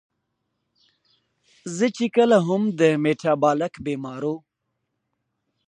زۀ 1.75 1.87
چې 1.97 2.05
کله 2.15 2.37
هم 2.47 2.61
د 2.79 2.81
ميټابالک 3.03 3.73
بيمارو 3.85 4.35